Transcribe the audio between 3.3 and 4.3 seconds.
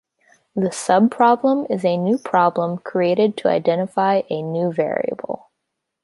to identify